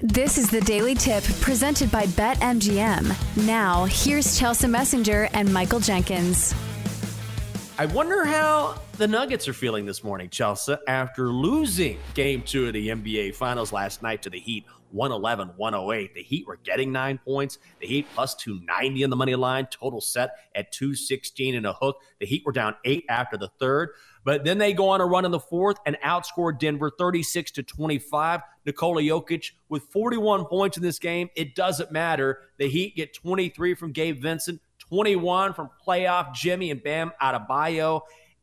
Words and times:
This 0.00 0.36
is 0.36 0.50
the 0.50 0.60
Daily 0.60 0.94
Tip 0.94 1.24
presented 1.40 1.90
by 1.90 2.04
BetMGM. 2.04 3.46
Now, 3.46 3.86
here's 3.86 4.38
Chelsa 4.38 4.68
Messinger 4.68 5.30
and 5.32 5.50
Michael 5.50 5.80
Jenkins. 5.80 6.54
I 7.78 7.86
wonder 7.86 8.26
how 8.26 8.78
the 8.98 9.08
Nuggets 9.08 9.48
are 9.48 9.54
feeling 9.54 9.86
this 9.86 10.04
morning, 10.04 10.28
Chelsa, 10.28 10.80
after 10.86 11.28
losing 11.28 11.98
game 12.12 12.42
two 12.42 12.66
of 12.66 12.74
the 12.74 12.88
NBA 12.88 13.36
Finals 13.36 13.72
last 13.72 14.02
night 14.02 14.20
to 14.24 14.28
the 14.28 14.38
Heat 14.38 14.66
111 14.96 15.52
108. 15.56 16.14
The 16.14 16.22
Heat 16.22 16.46
were 16.46 16.58
getting 16.64 16.90
nine 16.90 17.18
points. 17.18 17.58
The 17.80 17.86
Heat 17.86 18.06
plus 18.14 18.34
290 18.34 19.02
in 19.02 19.10
the 19.10 19.16
money 19.16 19.34
line, 19.34 19.66
total 19.70 20.00
set 20.00 20.36
at 20.54 20.72
216 20.72 21.54
and 21.54 21.66
a 21.66 21.74
hook. 21.74 21.98
The 22.18 22.26
Heat 22.26 22.42
were 22.44 22.52
down 22.52 22.74
eight 22.84 23.04
after 23.08 23.36
the 23.36 23.48
third. 23.60 23.90
But 24.24 24.44
then 24.44 24.58
they 24.58 24.72
go 24.72 24.88
on 24.88 25.00
a 25.00 25.06
run 25.06 25.24
in 25.24 25.30
the 25.30 25.38
fourth 25.38 25.76
and 25.86 25.96
outscore 26.04 26.58
Denver 26.58 26.90
36 26.90 27.52
to 27.52 27.62
25. 27.62 28.40
Nikola 28.64 29.02
Jokic 29.02 29.52
with 29.68 29.84
41 29.84 30.46
points 30.46 30.76
in 30.76 30.82
this 30.82 30.98
game. 30.98 31.30
It 31.36 31.54
doesn't 31.54 31.92
matter. 31.92 32.40
The 32.58 32.68
Heat 32.68 32.96
get 32.96 33.14
23 33.14 33.74
from 33.74 33.92
Gabe 33.92 34.20
Vincent, 34.20 34.60
21 34.80 35.54
from 35.54 35.70
playoff 35.86 36.34
Jimmy 36.34 36.70
and 36.70 36.82
Bam 36.82 37.12
Adebayo. 37.22 38.00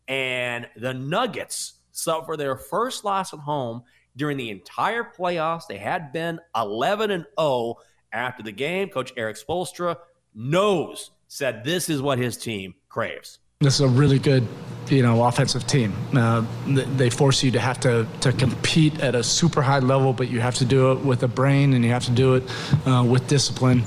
And 0.07 0.69
the 0.77 0.93
Nuggets 0.93 1.73
suffer 1.91 2.37
their 2.37 2.55
first 2.55 3.03
loss 3.03 3.33
at 3.33 3.39
home 3.39 3.83
during 4.15 4.37
the 4.37 4.49
entire 4.49 5.03
playoffs. 5.03 5.67
They 5.67 5.77
had 5.77 6.11
been 6.13 6.39
11 6.55 7.11
and 7.11 7.25
0 7.39 7.75
after 8.11 8.43
the 8.43 8.51
game. 8.51 8.89
Coach 8.89 9.13
Erik 9.17 9.37
Spoelstra 9.37 9.97
knows, 10.35 11.11
said 11.27 11.63
this 11.63 11.89
is 11.89 12.01
what 12.01 12.17
his 12.17 12.37
team 12.37 12.75
craves. 12.89 13.39
This 13.59 13.75
is 13.75 13.81
a 13.81 13.87
really 13.87 14.19
good, 14.19 14.45
you 14.89 15.03
know, 15.03 15.23
offensive 15.23 15.65
team. 15.65 15.93
Uh, 16.13 16.45
they 16.67 17.09
force 17.09 17.41
you 17.43 17.51
to 17.51 17.59
have 17.59 17.79
to, 17.81 18.05
to 18.19 18.33
compete 18.33 18.99
at 18.99 19.15
a 19.15 19.23
super 19.23 19.61
high 19.61 19.79
level, 19.79 20.11
but 20.11 20.29
you 20.29 20.41
have 20.41 20.55
to 20.55 20.65
do 20.65 20.91
it 20.91 20.99
with 20.99 21.23
a 21.23 21.29
brain 21.29 21.73
and 21.73 21.83
you 21.85 21.91
have 21.91 22.03
to 22.05 22.11
do 22.11 22.35
it 22.35 22.43
uh, 22.85 23.05
with 23.07 23.25
discipline. 23.27 23.83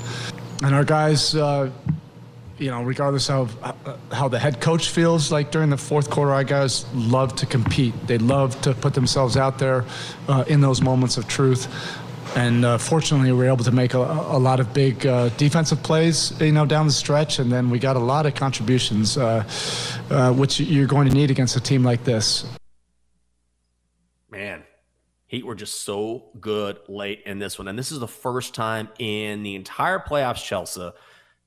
And 0.63 0.73
our 0.73 0.83
guys, 0.83 1.35
uh, 1.35 1.69
you 2.59 2.71
know, 2.71 2.83
regardless 2.83 3.29
of 3.29 3.55
how 4.11 4.27
the 4.27 4.39
head 4.39 4.61
coach 4.61 4.89
feels 4.89 5.31
like 5.31 5.51
during 5.51 5.69
the 5.69 5.77
fourth 5.77 6.09
quarter, 6.09 6.31
our 6.31 6.43
guys 6.43 6.85
love 6.93 7.35
to 7.35 7.45
compete. 7.45 7.93
They 8.07 8.17
love 8.17 8.59
to 8.61 8.73
put 8.73 8.93
themselves 8.93 9.37
out 9.37 9.59
there 9.59 9.85
uh, 10.27 10.43
in 10.47 10.61
those 10.61 10.81
moments 10.81 11.17
of 11.17 11.27
truth. 11.27 11.67
And 12.35 12.65
uh, 12.65 12.77
fortunately, 12.77 13.31
we 13.31 13.37
were 13.37 13.47
able 13.47 13.63
to 13.63 13.71
make 13.71 13.93
a, 13.93 13.99
a 13.99 14.37
lot 14.37 14.59
of 14.59 14.73
big 14.73 15.05
uh, 15.07 15.29
defensive 15.37 15.81
plays, 15.81 16.39
you 16.39 16.51
know, 16.51 16.65
down 16.65 16.85
the 16.85 16.93
stretch, 16.93 17.39
and 17.39 17.51
then 17.51 17.69
we 17.69 17.79
got 17.79 17.95
a 17.95 17.99
lot 17.99 18.25
of 18.25 18.35
contributions, 18.35 19.17
uh, 19.17 19.43
uh, 20.09 20.33
which 20.33 20.59
you're 20.59 20.87
going 20.87 21.07
to 21.07 21.13
need 21.13 21.31
against 21.31 21.55
a 21.55 21.59
team 21.59 21.83
like 21.83 22.03
this. 22.03 22.45
Man, 24.29 24.63
Heat 25.27 25.45
were 25.45 25.55
just 25.55 25.81
so 25.81 26.25
good 26.39 26.77
late 26.87 27.23
in 27.25 27.39
this 27.39 27.57
one, 27.57 27.67
and 27.67 27.79
this 27.79 27.91
is 27.91 27.99
the 27.99 28.07
first 28.07 28.53
time 28.53 28.89
in 28.99 29.41
the 29.43 29.55
entire 29.55 29.99
playoffs, 29.99 30.43
Chelsa 30.43 30.93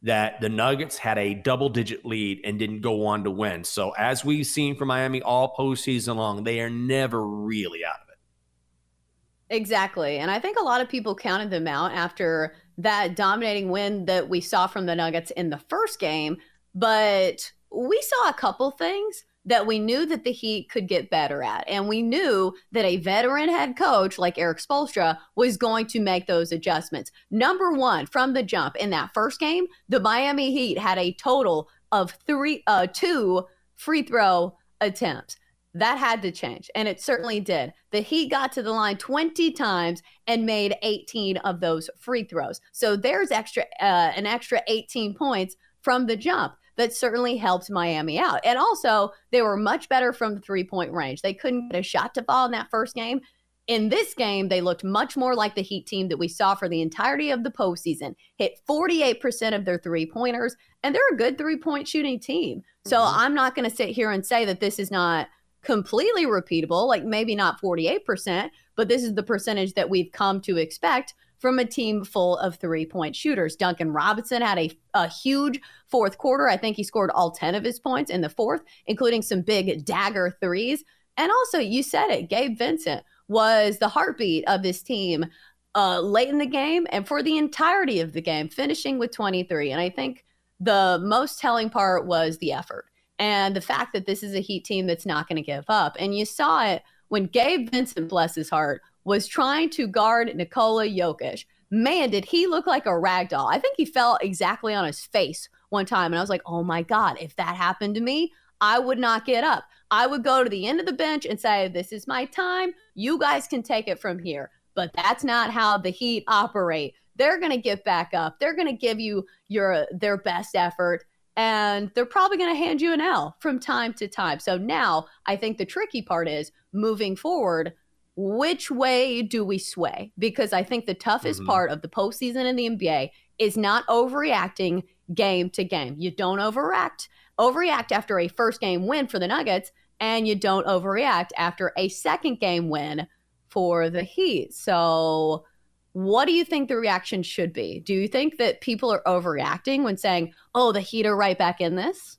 that 0.03 0.41
the 0.41 0.49
Nuggets 0.49 0.97
had 0.97 1.19
a 1.19 1.35
double 1.35 1.69
digit 1.69 2.05
lead 2.05 2.41
and 2.45 2.59
didn't 2.59 2.81
go 2.81 3.07
on 3.07 3.25
to 3.25 3.31
win. 3.31 3.65
So, 3.65 3.91
as 3.91 4.25
we've 4.25 4.47
seen 4.47 4.77
from 4.77 4.89
Miami 4.89 5.21
all 5.21 5.55
postseason 5.55 6.17
long, 6.17 6.45
they 6.45 6.61
are 6.61 6.71
never 6.71 7.27
really 7.27 7.85
out 7.85 8.01
of 8.03 8.09
it. 8.09 9.57
Exactly. 9.57 10.19
And 10.19 10.31
I 10.31 10.39
think 10.39 10.59
a 10.59 10.65
lot 10.65 10.81
of 10.81 10.89
people 10.89 11.15
counted 11.15 11.51
them 11.51 11.67
out 11.67 11.93
after 11.93 12.55
that 12.79 13.15
dominating 13.15 13.71
win 13.71 14.07
that 14.07 14.29
we 14.29 14.41
saw 14.41 14.67
from 14.67 14.87
the 14.87 14.95
Nuggets 14.95 15.31
in 15.33 15.51
the 15.51 15.61
first 15.69 15.99
game. 15.99 16.39
But 16.75 17.53
we 17.71 18.01
saw 18.01 18.31
a 18.31 18.35
couple 18.35 18.71
things 18.71 19.25
that 19.45 19.67
we 19.67 19.79
knew 19.79 20.07
that 20.07 20.25
the 20.25 20.33
Heat 20.33 20.71
could 20.71 20.87
get 20.87 21.11
better 21.11 21.43
at. 21.43 21.65
And 21.69 21.89
we 21.89 22.03
knew 22.03 22.55
that 22.73 22.85
a 22.85 22.99
veteran 22.99 23.49
head 23.49 23.77
coach 23.77 24.19
like 24.19 24.39
Erik 24.39 24.59
Spoelstra 24.59 25.19
was 25.35 25.57
going 25.57 25.87
to 25.87 26.01
make 26.01 26.27
those 26.27 26.53
adjustments. 26.53 27.11
Number 27.31 27.73
one, 27.73 28.07
from 28.07 28.35
the 28.35 28.43
jump 28.43 28.77
in 28.77 28.91
that 28.91 29.11
first 29.15 29.41
game, 29.41 29.67
the 29.89 30.01
Miami 30.01 30.53
Heat 30.53 30.79
had 30.79 30.99
a 30.99 31.15
total 31.15 31.69
of 31.93 32.17
three, 32.27 32.63
uh, 32.67 32.87
two 32.87 33.45
free 33.77 34.03
throw 34.03 34.57
attempts. 34.81 35.37
That 35.73 35.99
had 35.99 36.21
to 36.23 36.33
change, 36.33 36.69
and 36.75 36.89
it 36.89 37.01
certainly 37.01 37.39
did. 37.39 37.73
The 37.93 38.01
Heat 38.01 38.29
got 38.29 38.51
to 38.53 38.63
the 38.63 38.73
line 38.73 38.97
20 38.97 39.53
times 39.53 40.03
and 40.27 40.45
made 40.45 40.75
18 40.83 41.37
of 41.39 41.61
those 41.61 41.89
free 41.97 42.25
throws. 42.25 42.61
So 42.73 42.97
there's 42.97 43.31
extra 43.31 43.63
uh, 43.81 44.11
an 44.17 44.27
extra 44.27 44.63
18 44.67 45.15
points 45.15 45.55
from 45.81 46.07
the 46.07 46.17
jump 46.17 46.55
that 46.81 46.95
certainly 46.95 47.37
helped 47.37 47.71
Miami 47.71 48.19
out. 48.19 48.41
And 48.43 48.59
also, 48.59 49.11
they 49.33 49.43
were 49.43 49.57
much 49.57 49.89
better 49.91 50.13
from 50.13 50.35
the 50.35 50.41
three 50.41 50.65
point 50.65 50.93
range. 50.93 51.21
They 51.21 51.35
couldn't 51.35 51.69
get 51.69 51.79
a 51.79 51.83
shot 51.83 52.15
to 52.15 52.23
fall 52.23 52.47
in 52.47 52.53
that 52.53 52.71
first 52.71 52.95
game. 52.95 53.21
In 53.67 53.91
this 53.91 54.15
game, 54.15 54.49
they 54.49 54.63
looked 54.63 54.83
much 54.83 55.17
more 55.17 55.35
like 55.35 55.55
the 55.55 55.63
Heat 55.63 55.87
team 55.87 56.09
that 56.09 56.19
we 56.19 56.27
saw 56.27 56.55
for 56.55 56.69
the 56.69 56.81
entirety 56.81 57.31
of 57.31 57.45
the 57.45 57.51
postseason. 57.51 58.15
Hit 58.37 58.59
48% 58.69 59.55
of 59.55 59.65
their 59.65 59.79
three 59.79 60.11
pointers, 60.11 60.57
and 60.83 60.95
they're 60.95 61.03
a 61.13 61.17
good 61.17 61.37
three 61.37 61.59
point 61.59 61.87
shooting 61.87 62.19
team. 62.19 62.63
So 62.87 62.97
mm-hmm. 62.97 63.19
I'm 63.19 63.35
not 63.35 63.55
going 63.55 63.69
to 63.69 63.77
sit 63.77 63.91
here 63.91 64.11
and 64.11 64.25
say 64.25 64.47
that 64.47 64.61
this 64.61 64.79
is 64.79 64.91
not 64.91 65.29
completely 65.63 66.25
repeatable, 66.25 66.89
like 66.89 67.05
maybe 67.05 67.35
not 67.35 67.61
48%, 67.61 68.49
but 68.75 68.89
this 68.89 69.03
is 69.03 69.15
the 69.15 69.23
percentage 69.23 69.75
that 69.75 69.91
we've 69.91 70.11
come 70.13 70.41
to 70.41 70.57
expect 70.57 71.13
from 71.41 71.59
a 71.59 71.65
team 71.65 72.05
full 72.05 72.37
of 72.39 72.57
three 72.57 72.87
point 72.87 73.17
shooters. 73.17 73.57
Duncan 73.57 73.93
Robinson 73.93 74.43
had 74.43 74.59
a, 74.59 74.71
a 74.95 75.09
huge 75.09 75.61
fourth 75.89 76.19
quarter. 76.19 76.49
I 76.49 76.57
think 76.57 76.77
he 76.77 76.85
scored 76.85 77.11
all 77.11 77.31
10 77.31 77.55
of 77.55 77.65
his 77.65 77.81
points 77.81 78.11
in 78.11 78.21
the 78.21 78.29
fourth, 78.29 78.63
including 78.87 79.23
some 79.23 79.43
big 79.43 79.85
dagger 79.85 80.37
threes. 80.41 80.85
And 81.17 81.33
also, 81.33 81.59
you 81.59 81.83
said 81.83 82.09
it, 82.09 82.31
Gabe 82.31 82.57
Vincent 82.57 83.03
was 83.29 83.79
the 83.79 83.89
heartbeat 83.89 84.45
of 84.49 84.63
this 84.63 84.83
team 84.83 85.27
uh, 85.75 86.01
late 86.01 86.29
in 86.29 86.39
the 86.39 86.47
game 86.47 86.87
and 86.91 87.07
for 87.07 87.23
the 87.23 87.39
entirety 87.39 88.01
of 88.01 88.13
the 88.13 88.21
game, 88.21 88.49
finishing 88.49 88.99
with 88.99 89.13
23. 89.13 89.71
And 89.71 89.81
I 89.81 89.89
think 89.89 90.25
the 90.59 91.01
most 91.03 91.39
telling 91.39 91.71
part 91.71 92.07
was 92.07 92.39
the 92.39 92.53
effort 92.53 92.87
and 93.19 93.55
the 93.55 93.61
fact 93.61 93.93
that 93.93 94.07
this 94.07 94.23
is 94.23 94.35
a 94.35 94.41
Heat 94.41 94.65
team 94.65 94.87
that's 94.87 95.07
not 95.07 95.29
going 95.29 95.37
to 95.37 95.43
give 95.43 95.65
up. 95.69 95.97
And 95.99 96.17
you 96.17 96.25
saw 96.25 96.65
it 96.67 96.83
when 97.09 97.27
Gabe 97.27 97.71
Vincent, 97.71 98.09
bless 98.09 98.35
his 98.35 98.51
heart, 98.51 98.83
was 99.05 99.27
trying 99.27 99.71
to 99.71 99.87
guard 99.87 100.35
Nikola 100.35 100.87
Jokic. 100.87 101.45
Man, 101.71 102.11
did 102.11 102.25
he 102.25 102.47
look 102.47 102.67
like 102.67 102.87
a 102.87 102.99
rag 102.99 103.29
doll. 103.29 103.49
I 103.49 103.59
think 103.59 103.77
he 103.77 103.85
fell 103.85 104.19
exactly 104.21 104.75
on 104.75 104.85
his 104.85 105.05
face 105.05 105.49
one 105.69 105.87
time. 105.87 106.13
And 106.13 106.19
I 106.19 106.23
was 106.23 106.31
like, 106.31 106.43
oh 106.47 106.65
my 106.65 106.83
God, 106.83 107.17
if 107.21 107.37
that 107.37 107.57
happened 107.57 107.95
to 107.95 108.01
me, 108.01 108.33
I 108.61 108.79
would 108.79 108.99
not 108.99 109.25
get 109.25 109.45
up. 109.45 109.65
I 109.91 110.07
would 110.07 110.23
go 110.23 110.45
to 110.45 110.51
the 110.51 110.67
end 110.67 110.81
of 110.81 110.87
the 110.87 110.93
bench 110.93 111.27
and 111.27 111.41
say, 111.41 111.69
this 111.69 111.93
is 111.93 112.07
my 112.07 112.27
time. 112.27 112.73
You 112.95 113.19
guys 113.19 113.47
can 113.47 113.63
take 113.63 113.89
it 113.89 114.01
from 114.01 114.19
here. 114.19 114.51
But 114.75 114.93
that's 114.95 115.25
not 115.25 115.51
how 115.51 115.79
the 115.79 115.91
Heat 115.91 116.25
operate. 116.29 116.95
They're 117.17 117.39
going 117.39 117.53
to 117.53 117.59
get 117.59 117.85
back 117.85 118.11
up. 118.15 118.39
They're 118.39 118.55
going 118.55 118.69
to 118.69 118.73
give 118.73 119.01
you 119.01 119.27
your 119.49 119.87
their 119.93 120.17
best 120.17 120.55
effort 120.55 121.05
and 121.37 121.91
they're 121.95 122.07
probably 122.07 122.37
going 122.37 122.53
to 122.53 122.59
hand 122.59 122.81
you 122.81 122.93
an 122.93 123.01
L 123.01 123.37
from 123.41 123.59
time 123.59 123.93
to 123.95 124.09
time. 124.09 124.39
So 124.41 124.59
now 124.59 125.07
I 125.27 125.37
think 125.37 125.59
the 125.59 125.65
tricky 125.65 126.03
part 126.03 126.29
is 126.29 126.53
moving 126.73 127.17
forward 127.17 127.73
which 128.21 128.71
way 128.71 129.23
do 129.23 129.45
we 129.45 129.59
sway? 129.59 130.13
Because 130.19 130.53
I 130.53 130.63
think 130.63 130.87
the 130.87 130.95
toughest 130.95 131.41
mm-hmm. 131.41 131.49
part 131.49 131.71
of 131.71 131.83
the 131.83 131.89
postseason 131.89 132.45
in 132.47 132.57
the 132.57 132.69
NBA 132.69 133.11
is 133.39 133.57
not 133.57 133.87
overreacting 133.87 134.83
game 135.15 135.51
to 135.51 135.65
game. 135.65 135.97
You 135.99 136.11
don't 136.11 136.39
overreact 136.39 137.09
overreact 137.41 137.91
after 137.91 138.19
a 138.19 138.29
first 138.29 138.61
game 138.61 138.87
win 138.87 139.07
for 139.07 139.19
the 139.19 139.27
Nuggets, 139.27 139.73
and 139.99 140.29
you 140.29 140.35
don't 140.35 140.67
overreact 140.67 141.31
after 141.39 141.73
a 141.77 141.89
second 141.89 142.39
game 142.39 142.69
win 142.69 143.07
for 143.49 143.89
the 143.89 144.03
Heat. 144.03 144.53
So, 144.53 145.47
what 145.93 146.27
do 146.27 146.33
you 146.33 146.45
think 146.45 146.69
the 146.69 146.77
reaction 146.77 147.23
should 147.23 147.53
be? 147.53 147.81
Do 147.81 147.95
you 147.95 148.07
think 148.07 148.37
that 148.37 148.61
people 148.61 148.93
are 148.93 149.03
overreacting 149.07 149.83
when 149.83 149.97
saying, 149.97 150.35
"Oh, 150.55 150.71
the 150.71 150.81
Heat 150.81 151.07
are 151.07 151.17
right 151.17 151.37
back 151.37 151.61
in 151.61 151.77
this"? 151.77 152.19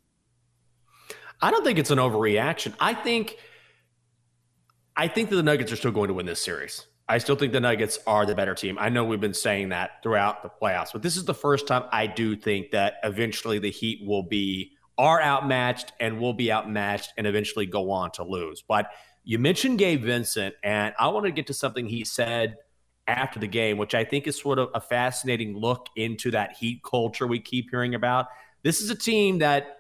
I 1.42 1.52
don't 1.52 1.64
think 1.64 1.80
it's 1.80 1.92
an 1.92 2.00
overreaction. 2.00 2.74
I 2.80 2.94
think 2.94 3.38
I 4.96 5.08
think 5.08 5.30
that 5.30 5.38
the 5.38 5.44
Nuggets 5.44 5.72
are 5.72 5.76
still 5.76 5.92
going 5.92 6.10
to 6.10 6.14
win 6.14 6.26
this 6.26 6.42
series. 6.42 6.86
I 7.08 7.18
still 7.18 7.36
think 7.36 7.54
the 7.54 7.60
Nuggets 7.60 8.00
are 8.08 8.26
the 8.26 8.36
better 8.36 8.56
team. 8.56 8.78
I 8.80 8.90
know 8.90 9.04
we've 9.04 9.20
been 9.20 9.34
saying 9.34 9.70
that 9.70 10.04
throughout 10.04 10.44
the 10.44 10.50
playoffs, 10.50 10.94
but 10.94 11.02
this 11.02 11.18
is 11.18 11.26
the 11.26 11.34
first 11.34 11.68
time 11.68 11.84
I 11.92 12.08
do 12.08 12.36
think 12.36 12.72
that 12.72 12.96
eventually 13.04 13.60
the 13.60 13.72
Heat 13.72 14.06
will 14.06 14.24
be 14.24 14.72
are 14.98 15.22
outmatched 15.22 15.94
and 16.00 16.20
will 16.20 16.34
be 16.34 16.52
outmatched 16.52 17.14
and 17.18 17.26
eventually 17.26 17.66
go 17.66 17.92
on 17.92 18.12
to 18.12 18.24
lose. 18.24 18.64
But 18.66 18.92
you 19.24 19.40
mentioned 19.40 19.80
Gabe 19.80 20.04
Vincent, 20.04 20.56
and 20.64 20.94
I 21.00 21.08
want 21.10 21.26
to 21.26 21.32
get 21.32 21.48
to 21.48 21.54
something 21.54 21.86
he 21.86 22.06
said 22.06 22.58
after 23.08 23.40
the 23.40 23.48
game, 23.48 23.78
which 23.78 23.96
I 23.96 24.04
think 24.04 24.28
is 24.28 24.40
sort 24.40 24.60
of 24.60 24.70
a 24.74 24.82
fascinating 24.82 25.58
look 25.58 25.88
into 25.96 26.32
that 26.32 26.54
Heat 26.54 26.82
culture 26.84 27.28
we 27.28 27.40
keep 27.40 27.70
hearing 27.72 27.96
about. 27.96 28.28
This 28.64 28.80
is 28.80 28.90
a 28.90 28.96
team 28.96 29.40
that, 29.40 29.78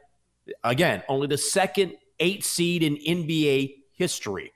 again, 0.63 1.03
only 1.07 1.27
the 1.27 1.37
second 1.37 1.93
eight 2.19 2.43
seed 2.43 2.83
in 2.83 2.95
NBA 2.95 3.75
history 3.93 4.51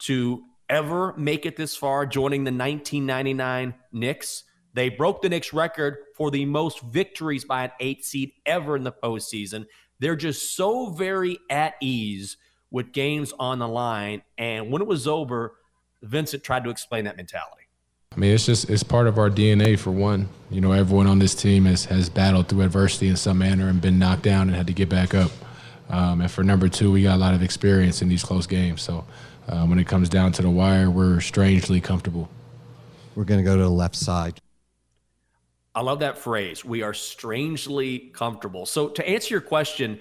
to 0.00 0.42
ever 0.68 1.14
make 1.16 1.46
it 1.46 1.56
this 1.56 1.76
far, 1.76 2.06
joining 2.06 2.44
the 2.44 2.50
1999 2.50 3.74
Knicks. 3.92 4.44
They 4.74 4.88
broke 4.88 5.22
the 5.22 5.28
Knicks 5.28 5.52
record 5.52 5.98
for 6.16 6.30
the 6.30 6.44
most 6.44 6.80
victories 6.80 7.44
by 7.44 7.64
an 7.64 7.70
eight 7.80 8.04
seed 8.04 8.32
ever 8.44 8.76
in 8.76 8.84
the 8.84 8.92
postseason. 8.92 9.66
They're 10.00 10.16
just 10.16 10.54
so 10.56 10.90
very 10.90 11.38
at 11.48 11.74
ease 11.80 12.36
with 12.70 12.92
games 12.92 13.32
on 13.38 13.58
the 13.58 13.68
line. 13.68 14.22
And 14.36 14.70
when 14.70 14.82
it 14.82 14.88
was 14.88 15.06
over, 15.06 15.54
Vincent 16.02 16.42
tried 16.42 16.64
to 16.64 16.70
explain 16.70 17.04
that 17.04 17.16
mentality. 17.16 17.62
I 18.12 18.18
mean, 18.18 18.32
it's 18.32 18.46
just 18.46 18.70
it's 18.70 18.82
part 18.82 19.06
of 19.06 19.18
our 19.18 19.28
DNA 19.28 19.78
for 19.78 19.90
one. 19.90 20.28
You 20.50 20.60
know, 20.60 20.72
everyone 20.72 21.06
on 21.06 21.18
this 21.18 21.34
team 21.34 21.66
has 21.66 21.84
has 21.86 22.08
battled 22.08 22.48
through 22.48 22.62
adversity 22.62 23.08
in 23.08 23.16
some 23.16 23.38
manner 23.38 23.68
and 23.68 23.80
been 23.80 23.98
knocked 23.98 24.22
down 24.22 24.48
and 24.48 24.56
had 24.56 24.66
to 24.68 24.72
get 24.72 24.88
back 24.88 25.14
up. 25.14 25.30
Um, 25.88 26.20
and 26.20 26.30
for 26.30 26.42
number 26.42 26.68
two, 26.68 26.92
we 26.92 27.02
got 27.02 27.16
a 27.16 27.18
lot 27.18 27.34
of 27.34 27.42
experience 27.42 28.02
in 28.02 28.08
these 28.08 28.22
close 28.22 28.46
games. 28.46 28.82
So 28.82 29.04
uh, 29.48 29.66
when 29.66 29.78
it 29.78 29.86
comes 29.86 30.08
down 30.08 30.32
to 30.32 30.42
the 30.42 30.50
wire, 30.50 30.90
we're 30.90 31.20
strangely 31.20 31.80
comfortable. 31.80 32.28
We're 33.14 33.24
going 33.24 33.38
to 33.38 33.44
go 33.44 33.56
to 33.56 33.62
the 33.62 33.68
left 33.68 33.96
side. 33.96 34.38
I 35.74 35.82
love 35.82 36.00
that 36.00 36.18
phrase. 36.18 36.64
We 36.64 36.82
are 36.82 36.94
strangely 36.94 37.98
comfortable. 37.98 38.66
So 38.66 38.88
to 38.88 39.08
answer 39.08 39.34
your 39.34 39.42
question, 39.42 40.00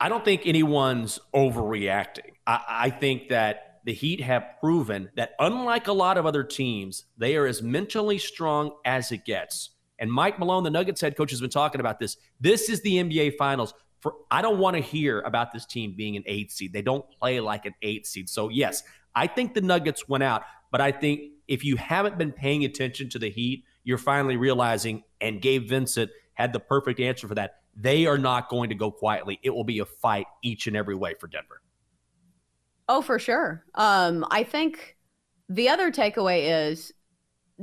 I 0.00 0.08
don't 0.08 0.24
think 0.24 0.42
anyone's 0.46 1.18
overreacting. 1.34 2.32
I, 2.46 2.64
I 2.68 2.90
think 2.90 3.28
that 3.28 3.80
the 3.84 3.92
Heat 3.92 4.20
have 4.20 4.44
proven 4.60 5.10
that 5.16 5.32
unlike 5.38 5.88
a 5.88 5.92
lot 5.92 6.16
of 6.16 6.26
other 6.26 6.42
teams, 6.42 7.04
they 7.18 7.36
are 7.36 7.46
as 7.46 7.62
mentally 7.62 8.18
strong 8.18 8.72
as 8.84 9.12
it 9.12 9.24
gets. 9.24 9.70
And 9.98 10.10
Mike 10.10 10.38
Malone, 10.38 10.64
the 10.64 10.70
Nuggets 10.70 11.00
head 11.00 11.16
coach, 11.16 11.30
has 11.30 11.40
been 11.40 11.50
talking 11.50 11.80
about 11.80 11.98
this. 11.98 12.16
This 12.40 12.68
is 12.68 12.80
the 12.82 12.96
NBA 12.96 13.36
Finals. 13.36 13.74
For 14.04 14.16
I 14.30 14.42
don't 14.42 14.58
want 14.58 14.76
to 14.76 14.82
hear 14.82 15.20
about 15.20 15.50
this 15.50 15.64
team 15.64 15.94
being 15.96 16.14
an 16.14 16.24
eight 16.26 16.52
seed. 16.52 16.74
They 16.74 16.82
don't 16.82 17.06
play 17.18 17.40
like 17.40 17.64
an 17.64 17.72
eight 17.80 18.06
seed. 18.06 18.28
So 18.28 18.50
yes, 18.50 18.82
I 19.14 19.26
think 19.26 19.54
the 19.54 19.62
Nuggets 19.62 20.06
went 20.06 20.22
out, 20.22 20.42
but 20.70 20.82
I 20.82 20.92
think 20.92 21.32
if 21.48 21.64
you 21.64 21.76
haven't 21.76 22.18
been 22.18 22.30
paying 22.30 22.66
attention 22.66 23.08
to 23.08 23.18
the 23.18 23.30
Heat, 23.30 23.64
you're 23.82 23.96
finally 23.96 24.36
realizing, 24.36 25.04
and 25.22 25.40
Gabe 25.40 25.66
Vincent 25.66 26.10
had 26.34 26.52
the 26.52 26.60
perfect 26.60 27.00
answer 27.00 27.26
for 27.26 27.34
that. 27.36 27.60
They 27.74 28.04
are 28.04 28.18
not 28.18 28.50
going 28.50 28.68
to 28.68 28.74
go 28.74 28.90
quietly. 28.90 29.40
It 29.42 29.54
will 29.54 29.64
be 29.64 29.78
a 29.78 29.86
fight 29.86 30.26
each 30.42 30.66
and 30.66 30.76
every 30.76 30.94
way 30.94 31.14
for 31.18 31.26
Denver. 31.26 31.62
Oh, 32.86 33.00
for 33.00 33.18
sure. 33.18 33.64
Um, 33.74 34.26
I 34.30 34.44
think 34.44 34.98
the 35.48 35.70
other 35.70 35.90
takeaway 35.90 36.68
is 36.68 36.92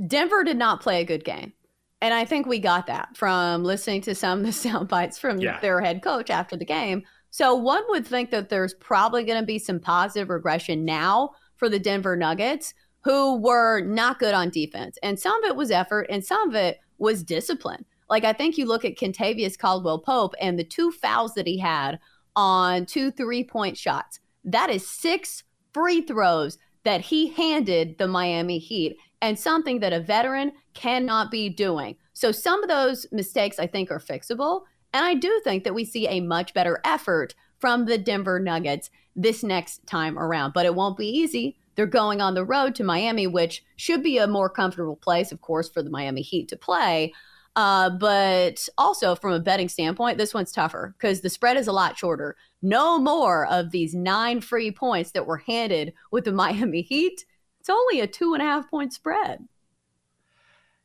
Denver 0.07 0.43
did 0.43 0.57
not 0.57 0.81
play 0.81 1.01
a 1.01 1.05
good 1.05 1.23
game. 1.23 1.53
And 2.01 2.13
I 2.13 2.25
think 2.25 2.47
we 2.47 2.59
got 2.59 2.87
that 2.87 3.15
from 3.15 3.63
listening 3.63 4.01
to 4.01 4.15
some 4.15 4.39
of 4.39 4.45
the 4.45 4.51
sound 4.51 4.87
bites 4.87 5.19
from 5.19 5.39
yeah. 5.39 5.59
their 5.59 5.81
head 5.81 6.01
coach 6.01 6.29
after 6.29 6.57
the 6.57 6.65
game. 6.65 7.03
So 7.29 7.55
one 7.55 7.83
would 7.89 8.05
think 8.05 8.31
that 8.31 8.49
there's 8.49 8.73
probably 8.73 9.23
going 9.23 9.39
to 9.39 9.45
be 9.45 9.59
some 9.59 9.79
positive 9.79 10.29
regression 10.29 10.83
now 10.83 11.31
for 11.55 11.69
the 11.69 11.79
Denver 11.79 12.17
Nuggets, 12.17 12.73
who 13.03 13.37
were 13.37 13.81
not 13.81 14.19
good 14.19 14.33
on 14.33 14.49
defense. 14.49 14.97
And 15.01 15.19
some 15.19 15.41
of 15.43 15.49
it 15.49 15.55
was 15.55 15.71
effort 15.71 16.07
and 16.09 16.25
some 16.25 16.49
of 16.49 16.55
it 16.55 16.79
was 16.97 17.23
discipline. 17.23 17.85
Like 18.09 18.25
I 18.25 18.33
think 18.33 18.57
you 18.57 18.65
look 18.65 18.83
at 18.83 18.97
Kentavious 18.97 19.57
Caldwell 19.57 19.99
Pope 19.99 20.35
and 20.41 20.59
the 20.59 20.63
two 20.63 20.91
fouls 20.91 21.33
that 21.35 21.47
he 21.47 21.57
had 21.57 21.99
on 22.35 22.85
two 22.85 23.11
three 23.11 23.43
point 23.43 23.77
shots. 23.77 24.19
That 24.43 24.69
is 24.69 24.87
six 24.87 25.43
free 25.73 26.01
throws 26.01 26.57
that 26.83 27.01
he 27.01 27.29
handed 27.29 27.97
the 27.97 28.07
Miami 28.07 28.57
Heat 28.59 28.97
and 29.21 29.39
something 29.39 29.79
that 29.79 29.93
a 29.93 29.99
veteran 29.99 30.51
cannot 30.73 31.31
be 31.31 31.49
doing. 31.49 31.95
So 32.13 32.31
some 32.31 32.63
of 32.63 32.69
those 32.69 33.05
mistakes 33.11 33.59
I 33.59 33.67
think 33.67 33.91
are 33.91 33.99
fixable. 33.99 34.63
And 34.93 35.05
I 35.05 35.13
do 35.13 35.41
think 35.43 35.63
that 35.63 35.73
we 35.73 35.85
see 35.85 36.07
a 36.07 36.19
much 36.19 36.53
better 36.53 36.81
effort 36.83 37.33
from 37.59 37.85
the 37.85 37.97
Denver 37.97 38.39
Nuggets 38.39 38.89
this 39.15 39.43
next 39.43 39.85
time 39.87 40.17
around. 40.17 40.53
But 40.53 40.65
it 40.65 40.75
won't 40.75 40.97
be 40.97 41.07
easy. 41.07 41.57
They're 41.75 41.85
going 41.85 42.21
on 42.21 42.33
the 42.33 42.43
road 42.43 42.75
to 42.75 42.83
Miami, 42.83 43.27
which 43.27 43.63
should 43.77 44.03
be 44.03 44.17
a 44.17 44.27
more 44.27 44.49
comfortable 44.49 44.97
place, 44.97 45.31
of 45.31 45.41
course, 45.41 45.69
for 45.69 45.81
the 45.81 45.89
Miami 45.89 46.21
Heat 46.21 46.49
to 46.49 46.57
play. 46.57 47.13
Uh, 47.55 47.89
but 47.89 48.67
also 48.77 49.13
from 49.13 49.33
a 49.33 49.39
betting 49.39 49.67
standpoint, 49.67 50.17
this 50.17 50.33
one's 50.33 50.51
tougher 50.51 50.95
because 50.97 51.21
the 51.21 51.29
spread 51.29 51.57
is 51.57 51.67
a 51.67 51.73
lot 51.73 51.97
shorter. 51.97 52.35
No 52.61 52.97
more 52.97 53.45
of 53.47 53.71
these 53.71 53.93
nine 53.93 54.39
free 54.41 54.71
points 54.71 55.11
that 55.11 55.25
were 55.25 55.37
handed 55.37 55.93
with 56.11 56.25
the 56.25 56.31
Miami 56.33 56.81
Heat. 56.81 57.25
It's 57.59 57.69
only 57.69 57.99
a 57.99 58.07
two 58.07 58.33
and 58.33 58.41
a 58.41 58.45
half 58.45 58.69
point 58.69 58.93
spread. 58.93 59.47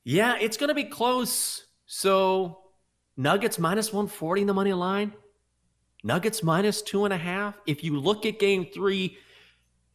Yeah, 0.08 0.36
it's 0.40 0.56
going 0.56 0.68
to 0.68 0.74
be 0.74 0.84
close. 0.84 1.66
So 1.86 2.60
Nuggets 3.16 3.58
minus 3.58 3.92
140 3.92 4.42
in 4.42 4.46
the 4.46 4.54
money 4.54 4.72
line. 4.72 5.12
Nuggets 6.04 6.44
minus 6.44 6.80
two 6.80 7.06
and 7.06 7.12
a 7.12 7.16
half. 7.16 7.58
If 7.66 7.82
you 7.82 7.98
look 7.98 8.24
at 8.24 8.38
game 8.38 8.68
three, 8.72 9.18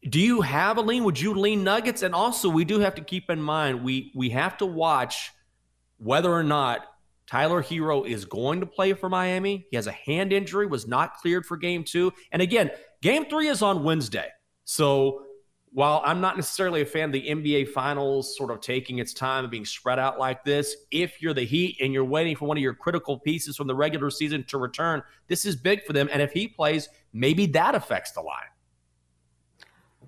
do 0.06 0.20
you 0.20 0.42
have 0.42 0.76
a 0.76 0.82
lean? 0.82 1.04
Would 1.04 1.18
you 1.18 1.32
lean 1.32 1.64
Nuggets? 1.64 2.02
And 2.02 2.14
also, 2.14 2.50
we 2.50 2.66
do 2.66 2.78
have 2.80 2.94
to 2.96 3.02
keep 3.02 3.30
in 3.30 3.40
mind 3.40 3.82
we 3.82 4.12
we 4.14 4.28
have 4.30 4.58
to 4.58 4.66
watch 4.66 5.32
whether 5.96 6.30
or 6.30 6.42
not 6.42 6.82
Tyler 7.26 7.62
Herro 7.62 8.06
is 8.06 8.26
going 8.26 8.60
to 8.60 8.66
play 8.66 8.92
for 8.92 9.08
Miami. 9.08 9.66
He 9.70 9.76
has 9.76 9.86
a 9.86 9.92
hand 9.92 10.30
injury, 10.30 10.66
was 10.66 10.86
not 10.86 11.16
cleared 11.16 11.46
for 11.46 11.56
game 11.56 11.84
two. 11.84 12.12
And 12.32 12.42
again, 12.42 12.70
game 13.00 13.24
three 13.30 13.48
is 13.48 13.62
on 13.62 13.82
Wednesday. 13.82 14.28
So 14.64 15.24
while 15.72 16.02
I'm 16.04 16.20
not 16.20 16.36
necessarily 16.36 16.82
a 16.82 16.86
fan 16.86 17.04
of 17.04 17.12
the 17.12 17.26
NBA 17.26 17.68
Finals 17.68 18.36
sort 18.36 18.50
of 18.50 18.60
taking 18.60 18.98
its 18.98 19.14
time 19.14 19.44
and 19.44 19.50
being 19.50 19.64
spread 19.64 19.98
out 19.98 20.18
like 20.18 20.44
this, 20.44 20.76
if 20.90 21.22
you're 21.22 21.32
the 21.32 21.44
Heat 21.44 21.78
and 21.80 21.94
you're 21.94 22.04
waiting 22.04 22.36
for 22.36 22.46
one 22.46 22.58
of 22.58 22.62
your 22.62 22.74
critical 22.74 23.18
pieces 23.18 23.56
from 23.56 23.66
the 23.66 23.74
regular 23.74 24.10
season 24.10 24.44
to 24.48 24.58
return, 24.58 25.02
this 25.28 25.46
is 25.46 25.56
big 25.56 25.82
for 25.84 25.94
them. 25.94 26.10
And 26.12 26.20
if 26.20 26.32
he 26.32 26.46
plays, 26.46 26.90
maybe 27.14 27.46
that 27.46 27.74
affects 27.74 28.12
the 28.12 28.20
line. 28.20 28.44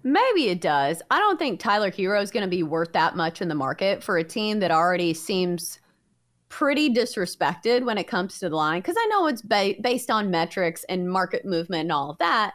Maybe 0.02 0.50
it 0.50 0.60
does. 0.60 1.00
I 1.10 1.18
don't 1.18 1.38
think 1.38 1.60
Tyler 1.60 1.90
Herro 1.90 2.22
is 2.22 2.30
going 2.30 2.44
to 2.44 2.50
be 2.50 2.62
worth 2.62 2.92
that 2.92 3.16
much 3.16 3.40
in 3.40 3.48
the 3.48 3.54
market 3.54 4.02
for 4.02 4.18
a 4.18 4.24
team 4.24 4.58
that 4.58 4.70
already 4.70 5.14
seems 5.14 5.80
pretty 6.50 6.92
disrespected 6.92 7.86
when 7.86 7.96
it 7.96 8.04
comes 8.06 8.38
to 8.38 8.50
the 8.50 8.54
line 8.54 8.80
because 8.80 8.96
I 8.98 9.06
know 9.06 9.26
it's 9.28 9.40
ba- 9.40 9.74
based 9.80 10.10
on 10.10 10.30
metrics 10.30 10.84
and 10.90 11.10
market 11.10 11.46
movement 11.46 11.84
and 11.84 11.92
all 11.92 12.10
of 12.10 12.18
that. 12.18 12.52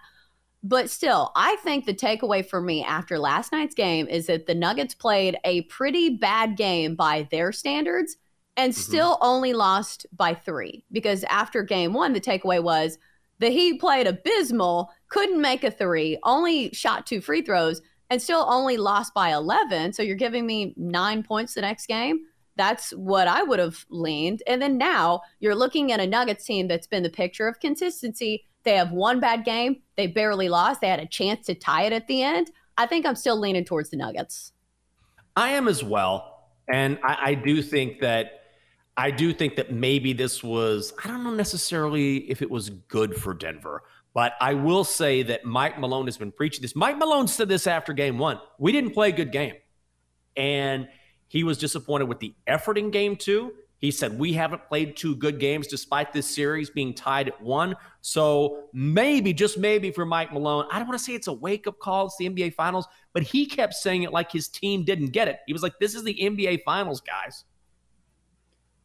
But 0.61 0.89
still, 0.89 1.31
I 1.35 1.55
think 1.57 1.85
the 1.85 1.93
takeaway 1.93 2.45
for 2.45 2.61
me 2.61 2.83
after 2.83 3.17
last 3.17 3.51
night's 3.51 3.75
game 3.75 4.07
is 4.07 4.27
that 4.27 4.45
the 4.45 4.55
Nuggets 4.55 4.93
played 4.93 5.37
a 5.45 5.61
pretty 5.63 6.09
bad 6.09 6.57
game 6.57 6.95
by 6.95 7.27
their 7.31 7.51
standards 7.51 8.17
and 8.57 8.73
mm-hmm. 8.73 8.79
still 8.79 9.17
only 9.21 9.53
lost 9.53 10.05
by 10.11 10.33
three. 10.33 10.83
Because 10.91 11.23
after 11.25 11.63
game 11.63 11.93
one, 11.93 12.11
the 12.11 12.19
takeaway 12.19 12.61
was 12.61 12.97
the 13.39 13.49
Heat 13.49 13.79
played 13.79 14.05
abysmal, 14.05 14.91
couldn't 15.07 15.41
make 15.41 15.63
a 15.63 15.71
three, 15.71 16.19
only 16.23 16.71
shot 16.73 17.05
two 17.05 17.21
free 17.21 17.41
throws, 17.41 17.81
and 18.09 18.21
still 18.21 18.45
only 18.49 18.75
lost 18.75 19.13
by 19.13 19.33
11. 19.33 19.93
So 19.93 20.03
you're 20.03 20.15
giving 20.15 20.45
me 20.45 20.73
nine 20.75 21.23
points 21.23 21.53
the 21.53 21.61
next 21.61 21.87
game. 21.87 22.25
That's 22.57 22.91
what 22.91 23.29
I 23.29 23.43
would 23.43 23.59
have 23.59 23.85
leaned. 23.89 24.43
And 24.45 24.61
then 24.61 24.77
now 24.77 25.21
you're 25.39 25.55
looking 25.55 25.93
at 25.93 26.01
a 26.01 26.07
Nuggets 26.07 26.45
team 26.45 26.67
that's 26.67 26.87
been 26.87 27.03
the 27.03 27.09
picture 27.09 27.47
of 27.47 27.61
consistency. 27.61 28.43
They 28.63 28.75
have 28.75 28.91
one 28.91 29.19
bad 29.19 29.45
game, 29.45 29.81
they 29.95 30.07
barely 30.07 30.49
lost, 30.49 30.81
they 30.81 30.89
had 30.89 30.99
a 30.99 31.07
chance 31.07 31.45
to 31.47 31.55
tie 31.55 31.83
it 31.83 31.93
at 31.93 32.07
the 32.07 32.21
end. 32.21 32.51
I 32.77 32.85
think 32.85 33.05
I'm 33.05 33.15
still 33.15 33.39
leaning 33.39 33.65
towards 33.65 33.89
the 33.89 33.97
Nuggets. 33.97 34.53
I 35.35 35.49
am 35.51 35.67
as 35.67 35.83
well. 35.83 36.47
And 36.71 36.99
I, 37.03 37.17
I 37.21 37.33
do 37.33 37.61
think 37.61 37.99
that 38.01 38.39
I 38.99 39.11
do 39.11 39.31
think 39.33 39.55
that 39.55 39.71
maybe 39.71 40.11
this 40.11 40.43
was, 40.43 40.91
I 41.01 41.07
don't 41.07 41.23
know 41.23 41.33
necessarily 41.33 42.29
if 42.29 42.41
it 42.41 42.51
was 42.51 42.69
good 42.69 43.15
for 43.15 43.33
Denver, 43.33 43.83
but 44.13 44.33
I 44.41 44.53
will 44.55 44.83
say 44.83 45.23
that 45.23 45.45
Mike 45.45 45.79
Malone 45.79 46.05
has 46.07 46.17
been 46.17 46.33
preaching 46.33 46.61
this. 46.61 46.75
Mike 46.75 46.97
Malone 46.97 47.27
said 47.27 47.47
this 47.47 47.65
after 47.65 47.93
game 47.93 48.17
one. 48.17 48.41
We 48.57 48.73
didn't 48.73 48.91
play 48.91 49.07
a 49.07 49.13
good 49.13 49.31
game. 49.31 49.53
And 50.35 50.89
he 51.29 51.45
was 51.45 51.57
disappointed 51.57 52.09
with 52.09 52.19
the 52.19 52.33
effort 52.45 52.77
in 52.77 52.91
game 52.91 53.15
two. 53.15 53.53
He 53.79 53.91
said, 53.91 54.19
We 54.19 54.33
haven't 54.33 54.67
played 54.67 54.95
two 54.95 55.15
good 55.15 55.39
games 55.39 55.67
despite 55.67 56.11
this 56.11 56.27
series 56.27 56.69
being 56.69 56.93
tied 56.93 57.29
at 57.29 57.41
one. 57.41 57.75
So 58.01 58.65
maybe, 58.73 59.33
just 59.33 59.57
maybe 59.57 59.89
for 59.91 60.05
Mike 60.05 60.33
Malone, 60.33 60.65
I 60.69 60.79
don't 60.79 60.87
want 60.87 60.99
to 60.99 61.03
say 61.03 61.15
it's 61.15 61.27
a 61.27 61.33
wake 61.33 61.65
up 61.65 61.79
call. 61.79 62.07
It's 62.07 62.17
the 62.17 62.29
NBA 62.29 62.53
Finals, 62.53 62.87
but 63.13 63.23
he 63.23 63.45
kept 63.45 63.73
saying 63.73 64.03
it 64.03 64.11
like 64.11 64.31
his 64.31 64.47
team 64.47 64.83
didn't 64.83 65.07
get 65.07 65.27
it. 65.27 65.39
He 65.47 65.53
was 65.53 65.63
like, 65.63 65.79
This 65.79 65.95
is 65.95 66.03
the 66.03 66.13
NBA 66.13 66.63
Finals, 66.63 67.01
guys. 67.01 67.45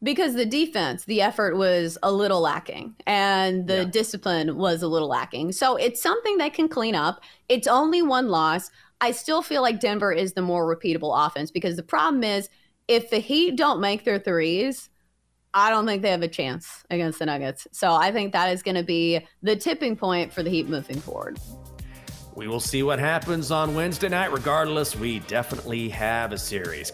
Because 0.03 0.35
the 0.35 0.47
defense, 0.47 1.07
the 1.07 1.23
effort 1.23 1.57
was 1.57 1.97
a 2.03 2.13
little 2.13 2.41
lacking 2.41 2.95
and 3.07 3.67
the 3.67 3.79
yeah. 3.79 3.85
discipline 3.85 4.57
was 4.57 4.83
a 4.83 4.89
little 4.89 5.09
lacking. 5.09 5.53
So 5.53 5.77
it's 5.77 6.03
something 6.03 6.37
they 6.37 6.51
can 6.51 6.69
clean 6.69 6.95
up. 6.95 7.23
It's 7.49 7.67
only 7.67 8.03
one 8.03 8.29
loss. 8.29 8.71
I 9.01 9.13
still 9.13 9.41
feel 9.41 9.63
like 9.63 9.81
Denver 9.81 10.13
is 10.13 10.35
the 10.35 10.43
more 10.43 10.67
repeatable 10.67 11.27
offense 11.27 11.51
because 11.51 11.77
the 11.77 11.83
problem 11.83 12.23
is 12.23 12.51
if 12.89 13.11
the 13.11 13.19
Heat 13.19 13.57
don't 13.57 13.81
make 13.81 14.05
their 14.05 14.19
threes, 14.19 14.91
I 15.53 15.71
don't 15.71 15.87
think 15.87 16.03
they 16.03 16.11
have 16.11 16.23
a 16.23 16.29
chance 16.29 16.85
against 16.91 17.19
the 17.19 17.27
Nuggets. 17.27 17.67
So 17.73 17.93
I 17.93 18.13
think 18.13 18.33
that 18.33 18.53
is 18.53 18.63
going 18.63 18.75
to 18.75 18.83
be 18.83 19.21
the 19.43 19.57
tipping 19.57 19.97
point 19.97 20.33
for 20.33 20.43
the 20.43 20.51
Heat 20.51 20.69
moving 20.69 21.01
forward. 21.01 21.39
We 22.35 22.49
will 22.49 22.61
see 22.61 22.83
what 22.83 22.99
happens 22.99 23.53
on 23.53 23.75
Wednesday 23.75 24.09
night. 24.09 24.33
Regardless, 24.33 24.97
we 24.97 25.21
definitely 25.21 25.89
have 25.91 26.33
a 26.33 26.39
series. 26.39 26.93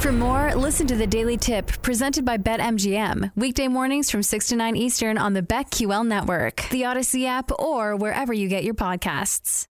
For 0.00 0.12
more, 0.12 0.54
listen 0.54 0.86
to 0.88 0.96
the 0.96 1.06
Daily 1.06 1.36
Tip 1.36 1.80
presented 1.80 2.24
by 2.24 2.36
BetMGM. 2.36 3.32
Weekday 3.36 3.68
mornings 3.68 4.10
from 4.10 4.22
6 4.22 4.48
to 4.48 4.56
9 4.56 4.76
Eastern 4.76 5.16
on 5.16 5.32
the 5.32 5.42
BetQL 5.42 6.06
network, 6.06 6.68
the 6.70 6.82
Audacy 6.82 7.24
app, 7.24 7.50
or 7.58 7.96
wherever 7.96 8.32
you 8.32 8.48
get 8.48 8.64
your 8.64 8.74
podcasts. 8.74 9.66